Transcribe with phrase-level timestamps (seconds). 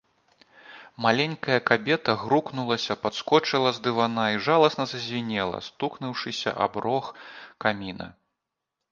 [1.05, 7.05] Маленькая кабета грукнулася, падскочыла з дывана і жаласна зазвінела, стукнуўшыся аб рог
[7.67, 8.07] каміна.